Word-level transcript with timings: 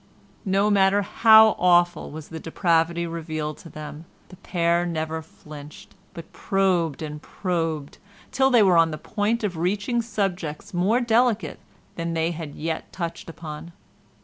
No 0.47 0.71
matter 0.71 1.03
how 1.03 1.49
awful 1.59 2.09
was 2.09 2.29
the 2.29 2.39
depravity 2.39 3.05
revealed 3.05 3.59
to 3.59 3.69
them, 3.69 4.05
the 4.29 4.35
pair 4.37 4.83
never 4.83 5.21
flinched, 5.21 5.93
but 6.15 6.33
probed 6.33 7.03
and 7.03 7.21
probed, 7.21 7.99
till 8.31 8.49
they 8.49 8.63
were 8.63 8.77
on 8.77 8.89
the 8.89 8.97
point 8.97 9.43
of 9.43 9.57
reaching 9.57 10.01
subjects 10.01 10.73
more 10.73 11.01
delicate 11.01 11.59
than 11.97 12.15
they 12.15 12.31
had 12.31 12.55
yet 12.55 12.91
touched 12.91 13.29
upon. 13.29 13.73